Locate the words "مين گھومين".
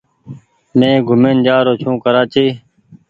0.77-1.37